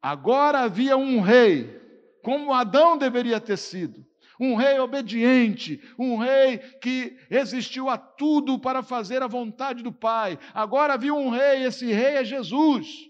[0.00, 1.78] agora havia um rei,
[2.22, 4.06] como Adão deveria ter sido
[4.40, 10.38] um rei obediente, um rei que resistiu a tudo para fazer a vontade do Pai.
[10.52, 13.08] Agora viu um rei, esse rei é Jesus.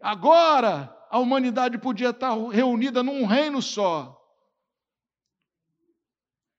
[0.00, 4.20] Agora a humanidade podia estar reunida num reino só.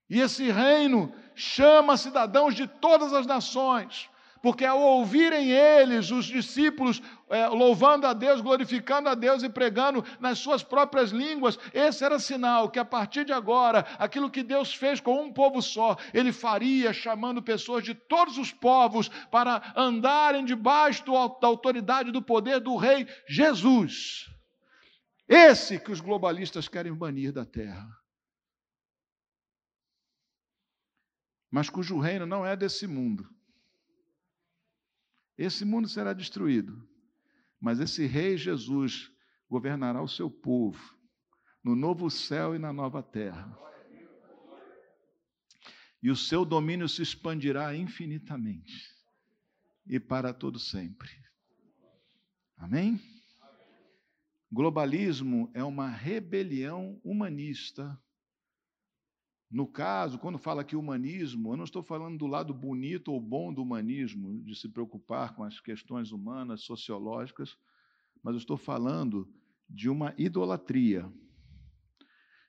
[0.09, 4.09] E esse reino chama cidadãos de todas as nações
[4.45, 10.05] porque ao ouvirem eles, os discípulos, é, louvando a Deus, glorificando a Deus e pregando
[10.19, 14.71] nas suas próprias línguas, esse era sinal que a partir de agora, aquilo que Deus
[14.71, 20.45] fez com um povo só, Ele faria chamando pessoas de todos os povos para andarem
[20.45, 21.03] debaixo
[21.41, 24.29] da autoridade do poder do Rei Jesus.
[25.27, 28.04] Esse que os globalistas querem banir da terra.
[31.55, 33.33] Mas cujo reino não é desse mundo.
[35.37, 36.85] Esse mundo será destruído,
[37.61, 39.09] mas esse rei Jesus
[39.49, 40.99] governará o seu povo
[41.63, 43.57] no novo céu e na nova terra.
[46.03, 48.93] E o seu domínio se expandirá infinitamente
[49.87, 51.09] e para todo sempre.
[52.57, 52.99] Amém?
[54.51, 57.97] Globalismo é uma rebelião humanista
[59.55, 63.53] no caso, quando fala aqui humanismo, eu não estou falando do lado bonito ou bom
[63.53, 67.57] do humanismo, de se preocupar com as questões humanas, sociológicas,
[68.21, 69.33] mas eu estou falando
[69.69, 71.09] de uma idolatria,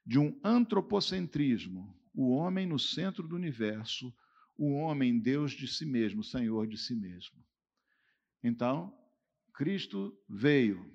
[0.05, 4.13] de um antropocentrismo, o homem no centro do universo,
[4.59, 7.39] o homem Deus de si mesmo, Senhor de si mesmo.
[8.43, 8.93] Então,
[9.55, 10.93] Cristo veio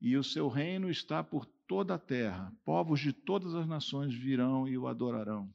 [0.00, 4.68] e o seu reino está por toda a terra, povos de todas as nações virão
[4.68, 5.52] e o adorarão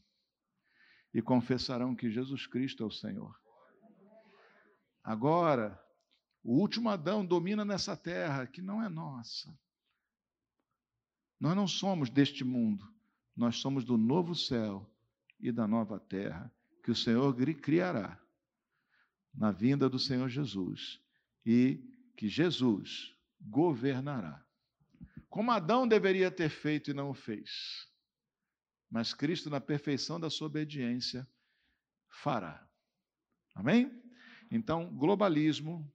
[1.14, 3.36] e confessarão que Jesus Cristo é o Senhor.
[5.04, 5.80] Agora,
[6.44, 9.58] o último Adão domina nessa terra que não é nossa.
[11.40, 12.88] Nós não somos deste mundo,
[13.36, 14.90] nós somos do novo céu
[15.40, 16.52] e da nova terra
[16.84, 18.20] que o Senhor criará
[19.34, 21.02] na vinda do Senhor Jesus
[21.46, 21.82] e
[22.18, 24.46] que Jesus governará.
[25.30, 27.88] Como Adão deveria ter feito e não o fez.
[28.90, 31.28] Mas Cristo, na perfeição da sua obediência,
[32.10, 32.68] fará.
[33.54, 33.92] Amém?
[34.52, 35.92] Então, globalismo,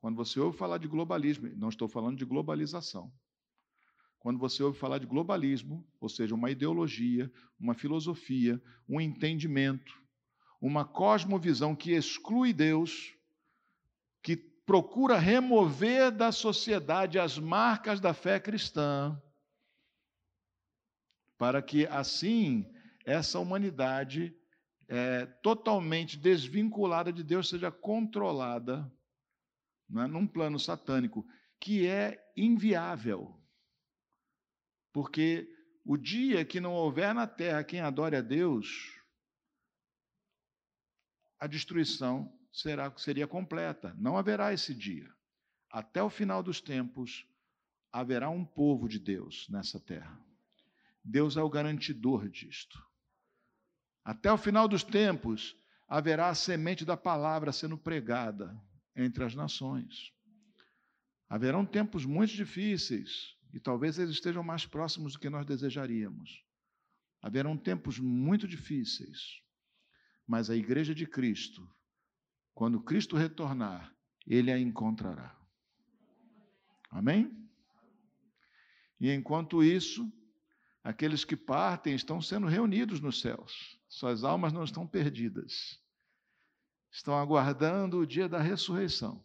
[0.00, 3.12] quando você ouve falar de globalismo, não estou falando de globalização.
[4.18, 9.92] Quando você ouve falar de globalismo, ou seja, uma ideologia, uma filosofia, um entendimento,
[10.60, 13.15] uma cosmovisão que exclui Deus,
[14.66, 19.16] procura remover da sociedade as marcas da fé cristã,
[21.38, 22.68] para que assim
[23.04, 24.36] essa humanidade
[24.88, 28.92] é, totalmente desvinculada de Deus seja controlada
[29.90, 31.24] é, num plano satânico,
[31.60, 33.40] que é inviável.
[34.92, 35.48] Porque
[35.84, 39.00] o dia que não houver na terra quem adore a Deus,
[41.38, 43.94] a destruição será, seria completa.
[43.98, 45.12] Não haverá esse dia.
[45.70, 47.26] Até o final dos tempos,
[47.92, 50.18] haverá um povo de Deus nessa terra.
[51.04, 52.82] Deus é o garantidor disto.
[54.02, 55.54] Até o final dos tempos,
[55.86, 58.58] haverá a semente da palavra sendo pregada
[58.96, 60.12] entre as nações.
[61.28, 66.42] Haverão tempos muito difíceis, e talvez eles estejam mais próximos do que nós desejaríamos.
[67.20, 69.42] Haverão tempos muito difíceis,
[70.26, 71.68] mas a igreja de Cristo
[72.56, 73.94] quando Cristo retornar,
[74.26, 75.38] ele a encontrará.
[76.90, 77.30] Amém?
[78.98, 80.10] E enquanto isso,
[80.82, 83.78] aqueles que partem estão sendo reunidos nos céus.
[83.90, 85.78] Suas almas não estão perdidas.
[86.90, 89.22] Estão aguardando o dia da ressurreição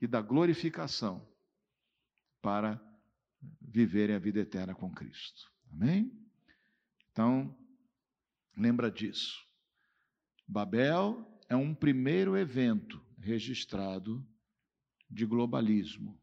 [0.00, 1.28] e da glorificação
[2.40, 2.80] para
[3.60, 5.50] viverem a vida eterna com Cristo.
[5.72, 6.16] Amém?
[7.10, 7.52] Então,
[8.56, 9.44] lembra disso.
[10.46, 14.26] Babel é um primeiro evento registrado
[15.10, 16.18] de globalismo.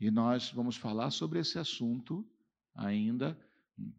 [0.00, 2.26] E nós vamos falar sobre esse assunto
[2.74, 3.38] ainda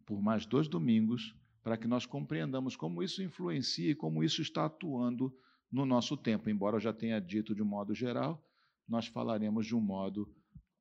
[0.05, 4.65] por mais dois domingos, para que nós compreendamos como isso influencia e como isso está
[4.65, 5.35] atuando
[5.71, 6.49] no nosso tempo.
[6.49, 8.43] Embora eu já tenha dito de um modo geral,
[8.87, 10.33] nós falaremos de um modo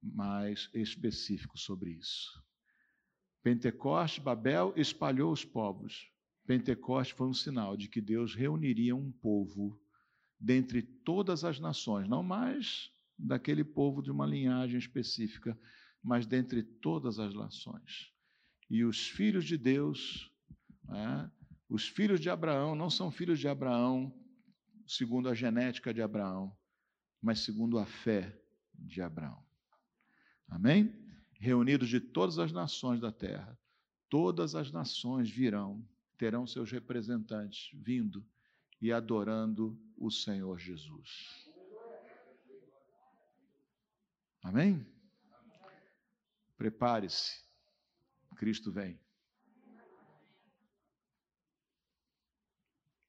[0.02, 2.42] mais específico sobre isso.
[3.42, 6.09] Pentecoste, Babel espalhou os povos.
[6.50, 9.80] Pentecoste foi um sinal de que Deus reuniria um povo
[10.36, 15.56] dentre todas as nações, não mais daquele povo de uma linhagem específica,
[16.02, 18.12] mas dentre todas as nações.
[18.68, 20.28] E os filhos de Deus,
[20.88, 21.30] né,
[21.68, 24.12] os filhos de Abraão, não são filhos de Abraão
[24.88, 26.52] segundo a genética de Abraão,
[27.22, 28.36] mas segundo a fé
[28.74, 29.40] de Abraão.
[30.48, 30.92] Amém?
[31.34, 33.56] Reunidos de todas as nações da terra,
[34.08, 35.88] todas as nações virão
[36.20, 38.22] terão seus representantes vindo
[38.78, 41.50] e adorando o Senhor Jesus.
[44.42, 44.86] Amém?
[46.58, 47.42] Prepare-se,
[48.36, 49.00] Cristo vem.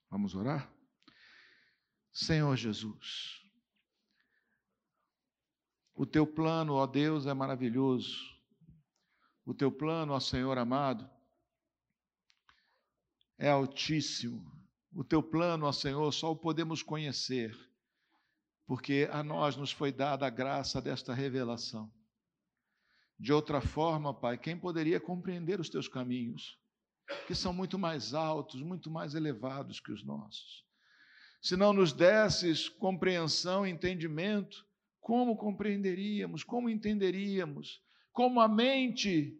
[0.09, 0.74] Vamos orar?
[2.14, 3.45] Senhor Jesus.
[5.93, 8.18] O teu plano, ó Deus, é maravilhoso.
[9.45, 11.09] O teu plano, ó Senhor amado,
[13.41, 14.39] é altíssimo.
[14.93, 17.57] O teu plano, ó Senhor, só o podemos conhecer,
[18.67, 21.91] porque a nós nos foi dada a graça desta revelação.
[23.19, 26.59] De outra forma, Pai, quem poderia compreender os teus caminhos,
[27.25, 30.63] que são muito mais altos, muito mais elevados que os nossos?
[31.41, 34.63] Se não nos desses compreensão, entendimento,
[34.99, 37.81] como compreenderíamos, como entenderíamos,
[38.13, 39.35] como a mente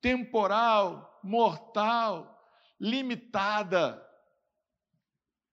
[0.00, 2.35] temporal, mortal,
[2.78, 4.02] limitada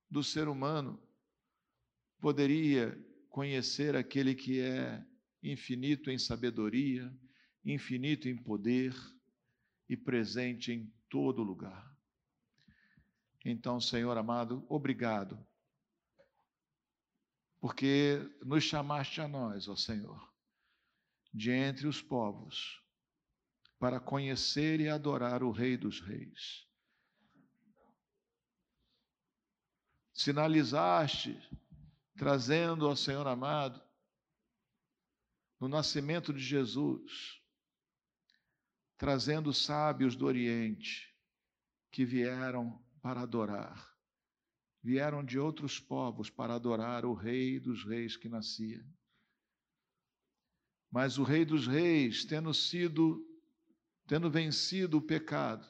[0.09, 1.01] do ser humano
[2.19, 2.97] poderia
[3.29, 5.03] conhecer aquele que é
[5.41, 7.11] infinito em sabedoria,
[7.65, 8.93] infinito em poder
[9.89, 11.91] e presente em todo lugar.
[13.45, 15.37] Então, Senhor amado, obrigado
[17.63, 20.21] porque nos chamaste a nós, ó Senhor,
[21.33, 22.83] de entre os povos,
[23.79, 26.67] para conhecer e adorar o Rei dos Reis.
[30.23, 31.37] Sinalizaste,
[32.15, 33.81] trazendo ao Senhor amado,
[35.59, 37.41] no nascimento de Jesus,
[38.97, 41.13] trazendo sábios do Oriente
[41.91, 43.93] que vieram para adorar
[44.83, 48.85] vieram de outros povos para adorar o Rei dos Reis que nascia.
[50.91, 53.25] Mas o Rei dos Reis, tendo sido,
[54.05, 55.65] tendo vencido o pecado,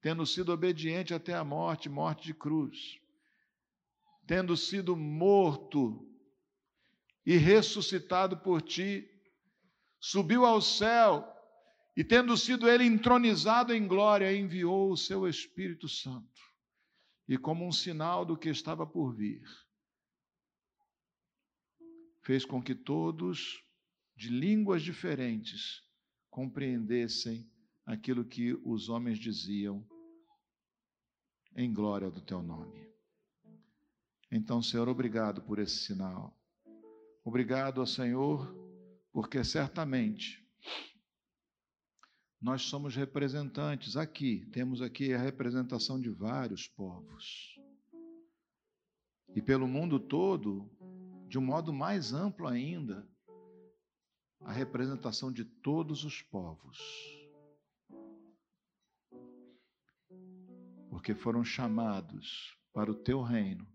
[0.00, 3.00] tendo sido obediente até a morte, morte de cruz,
[4.26, 6.06] tendo sido morto
[7.26, 9.08] e ressuscitado por ti,
[10.00, 11.26] subiu ao céu
[11.96, 16.40] e, tendo sido ele entronizado em glória, enviou o seu Espírito Santo
[17.28, 19.42] e, como um sinal do que estava por vir,
[22.22, 23.62] fez com que todos,
[24.16, 25.82] de línguas diferentes,
[26.30, 27.50] compreendessem
[27.86, 29.86] aquilo que os homens diziam
[31.54, 32.93] em glória do teu nome.
[34.36, 36.36] Então, Senhor, obrigado por esse sinal.
[37.24, 38.52] Obrigado ao Senhor,
[39.12, 40.44] porque certamente
[42.42, 47.56] nós somos representantes aqui, temos aqui a representação de vários povos.
[49.36, 50.68] E pelo mundo todo,
[51.28, 53.08] de um modo mais amplo ainda,
[54.40, 56.76] a representação de todos os povos.
[60.90, 63.72] Porque foram chamados para o teu reino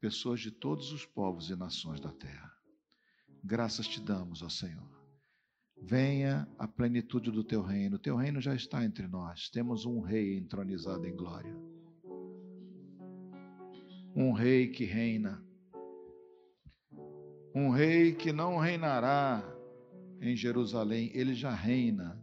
[0.00, 2.52] pessoas de todos os povos e nações da terra.
[3.42, 4.98] Graças te damos, ó Senhor
[5.80, 7.96] Venha a plenitude do teu reino.
[7.96, 9.48] O teu reino já está entre nós.
[9.48, 11.54] Temos um rei entronizado em glória.
[14.14, 15.42] Um rei que reina.
[17.54, 19.42] Um rei que não reinará
[20.20, 22.22] em Jerusalém, ele já reina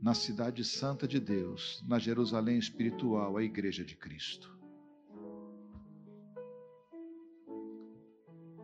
[0.00, 4.55] na cidade santa de Deus, na Jerusalém espiritual, a igreja de Cristo.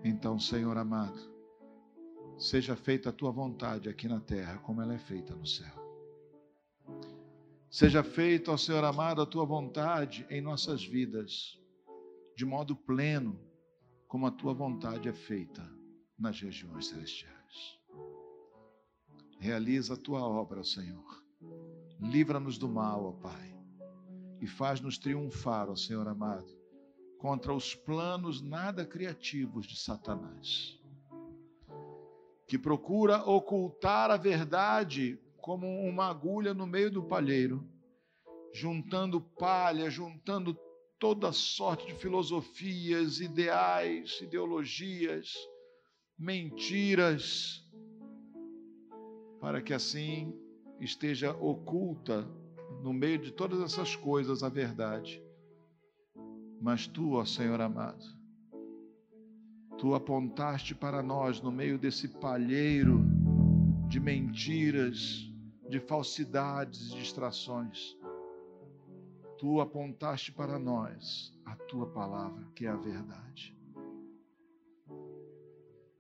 [0.05, 1.33] Então, Senhor amado,
[2.43, 5.73] Seja feita a tua vontade aqui na terra, como ela é feita no céu.
[7.71, 11.57] Seja feita, ó Senhor amado, a tua vontade em nossas vidas,
[12.37, 13.41] de modo pleno,
[14.09, 15.63] como a tua vontade é feita
[16.19, 17.79] nas regiões celestiais.
[19.39, 21.23] Realiza a tua obra, Senhor.
[22.01, 23.57] Livra-nos do mal, ó Pai,
[24.41, 26.53] e faz-nos triunfar, ó Senhor amado,
[27.23, 30.79] contra os planos nada criativos de Satanás
[32.53, 37.67] que procura ocultar a verdade como uma agulha no meio do palheiro,
[38.53, 40.55] juntando palha, juntando
[40.99, 45.33] toda sorte de filosofias, ideais, ideologias,
[46.19, 47.67] mentiras,
[49.41, 50.39] para que assim
[50.79, 52.29] esteja oculta
[52.83, 55.25] no meio de todas essas coisas a verdade.
[56.63, 58.05] Mas tu, ó Senhor amado,
[59.79, 63.05] tu apontaste para nós no meio desse palheiro
[63.89, 65.29] de mentiras,
[65.69, 67.99] de falsidades e distrações.
[69.39, 73.59] Tu apontaste para nós a tua palavra, que é a verdade.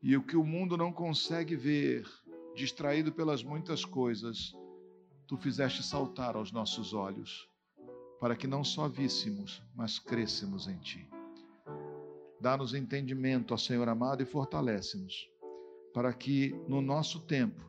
[0.00, 2.06] E o que o mundo não consegue ver,
[2.54, 4.54] distraído pelas muitas coisas,
[5.26, 7.51] tu fizeste saltar aos nossos olhos,
[8.22, 11.10] para que não só víssemos, mas crescemos em ti.
[12.40, 15.28] Dá-nos entendimento, ó Senhor amado, e fortalece-nos,
[15.92, 17.64] para que no nosso tempo,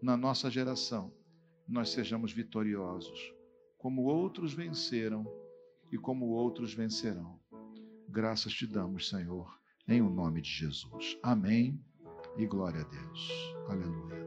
[0.00, 1.12] na nossa geração,
[1.66, 3.34] nós sejamos vitoriosos,
[3.76, 5.26] como outros venceram
[5.90, 7.40] e como outros vencerão.
[8.08, 11.18] Graças te damos, Senhor, em o nome de Jesus.
[11.20, 11.84] Amém
[12.36, 13.56] e glória a Deus.
[13.68, 14.25] Aleluia.